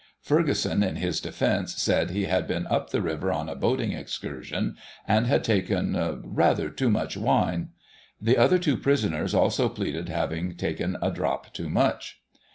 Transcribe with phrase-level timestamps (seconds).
[0.23, 4.75] Ferguson, in his defence, said he had been up the river on a boating excursion,
[5.07, 7.69] and had taken" rather too much wine."
[8.19, 12.19] The other two prisoners also pleaded having taken a drop too much.